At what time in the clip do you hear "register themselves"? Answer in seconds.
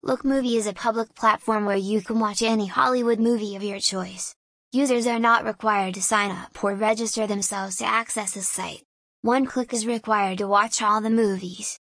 6.76-7.74